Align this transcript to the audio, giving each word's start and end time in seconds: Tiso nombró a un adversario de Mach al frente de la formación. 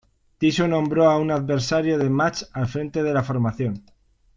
Tiso 0.39 0.67
nombró 0.67 1.11
a 1.11 1.19
un 1.19 1.29
adversario 1.29 1.99
de 1.99 2.09
Mach 2.09 2.47
al 2.53 2.65
frente 2.67 3.03
de 3.03 3.13
la 3.13 3.21
formación. 3.21 3.85